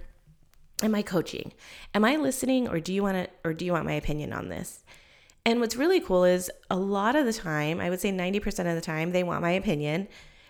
am 0.84 0.96
I 0.96 1.02
coaching? 1.02 1.54
Am 1.94 2.06
I 2.06 2.16
listening 2.16 2.68
or 2.68 2.80
do 2.80 2.94
you 2.94 3.04
want 3.04 3.18
to 3.18 3.30
or 3.44 3.54
do 3.54 3.66
you 3.66 3.74
want 3.74 3.86
my 3.86 3.94
opinion 3.94 4.34
on 4.34 4.50
this? 4.50 4.84
And 5.46 5.60
what's 5.60 5.76
really 5.76 6.00
cool 6.00 6.24
is 6.24 6.52
a 6.70 6.76
lot 6.76 7.16
of 7.16 7.26
the 7.26 7.34
time, 7.34 7.80
I 7.80 7.90
would 7.90 8.00
say 8.00 8.12
90% 8.12 8.48
of 8.70 8.76
the 8.76 8.82
time, 8.82 9.12
they 9.12 9.24
want 9.24 9.42
my 9.42 9.52
opinion. 9.52 10.08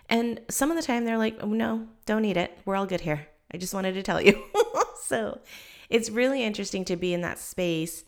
And 0.08 0.40
some 0.50 0.70
of 0.70 0.76
the 0.76 0.82
time 0.82 1.04
they're 1.04 1.18
like, 1.18 1.38
oh, 1.40 1.48
no, 1.48 1.88
don't 2.04 2.22
need 2.22 2.36
it. 2.36 2.58
We're 2.66 2.76
all 2.76 2.86
good 2.86 3.00
here. 3.00 3.26
I 3.52 3.56
just 3.56 3.72
wanted 3.72 3.94
to 3.94 4.02
tell 4.02 4.20
you. 4.20 4.42
so 5.02 5.40
it's 5.88 6.10
really 6.10 6.42
interesting 6.42 6.84
to 6.86 6.96
be 6.96 7.14
in 7.14 7.22
that 7.22 7.38
space. 7.38 8.04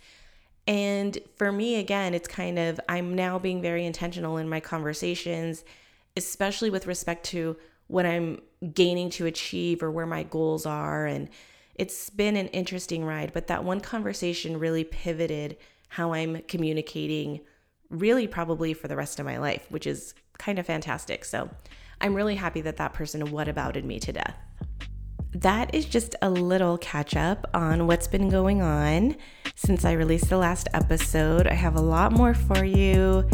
And 0.67 1.19
for 1.37 1.51
me, 1.53 1.77
again, 1.77 2.15
it's 2.15 2.29
kind 2.29 2.59
of, 2.59 2.81
I'm 2.89 3.15
now 3.15 3.39
being 3.39 3.63
very 3.63 3.87
intentional 3.87 4.37
in 4.37 4.49
my 4.49 4.61
conversations, 4.61 5.65
especially 6.17 6.71
with 6.71 6.87
respect 6.87 7.25
to 7.27 7.57
what 7.87 8.07
I'm 8.07 8.41
gaining 8.73 9.11
to 9.11 9.27
achieve 9.27 9.83
or 9.83 9.91
where 9.91 10.07
my 10.07 10.23
goals 10.23 10.67
are. 10.67 11.07
And 11.07 11.29
it's 11.75 12.11
been 12.11 12.37
an 12.37 12.49
interesting 12.49 13.05
ride, 13.05 13.33
but 13.33 13.47
that 13.49 13.65
one 13.65 13.81
conversation 13.81 14.59
really 14.59 14.85
pivoted 14.85 15.57
how 15.89 16.13
I'm 16.13 16.43
communicating, 16.49 17.41
really, 17.91 18.27
probably 18.27 18.75
for 18.75 18.89
the 18.89 18.97
rest 18.97 19.21
of 19.21 19.27
my 19.27 19.39
life, 19.39 19.67
which 19.71 19.87
is 19.87 20.15
kind 20.39 20.59
of 20.59 20.67
fantastic. 20.67 21.25
So 21.25 21.51
I'm 22.01 22.15
really 22.15 22.35
happy 22.35 22.61
that 22.63 22.77
that 22.79 22.93
person 22.93 23.31
what 23.31 23.49
abouted 23.49 23.85
me 23.85 24.01
to 24.01 24.13
death. 24.13 24.37
That 25.33 25.75
is 25.75 25.85
just 25.85 26.15
a 26.23 26.31
little 26.31 26.79
catch 26.79 27.17
up 27.17 27.49
on 27.55 27.87
what's 27.87 28.07
been 28.07 28.29
going 28.29 28.63
on 28.63 29.17
since 29.57 29.85
I 29.85 29.93
released 29.93 30.31
the 30.31 30.39
last 30.39 30.69
episode. 30.75 31.47
I 31.47 31.55
have 31.55 31.77
a 31.77 31.81
lot 31.81 32.13
more 32.13 32.35
for 32.35 32.65
you. 32.65 33.29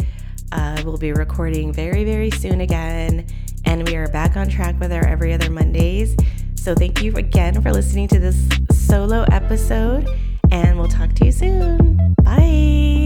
Uh, 0.51 0.81
we'll 0.83 0.97
be 0.97 1.13
recording 1.13 1.71
very, 1.71 2.03
very 2.03 2.31
soon 2.31 2.61
again, 2.61 3.27
and 3.65 3.87
we 3.87 3.95
are 3.95 4.07
back 4.07 4.35
on 4.35 4.49
track 4.49 4.79
with 4.79 4.91
our 4.91 5.05
every 5.05 5.33
other 5.33 5.49
Mondays. 5.49 6.15
So, 6.55 6.75
thank 6.75 7.01
you 7.01 7.15
again 7.15 7.61
for 7.61 7.71
listening 7.71 8.07
to 8.09 8.19
this 8.19 8.47
solo 8.71 9.25
episode, 9.31 10.07
and 10.51 10.77
we'll 10.77 10.89
talk 10.89 11.13
to 11.13 11.25
you 11.25 11.31
soon. 11.31 12.15
Bye. 12.23 13.00